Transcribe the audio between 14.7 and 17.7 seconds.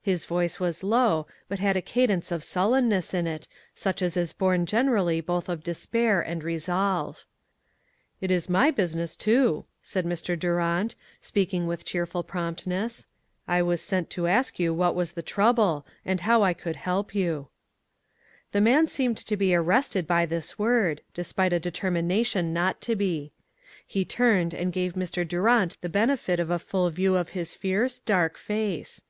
what was the trouble, and how I could help you."